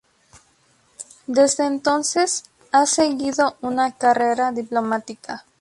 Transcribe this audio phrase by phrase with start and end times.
[1.27, 5.45] Desde entonces, ha seguido una carrera diplomática.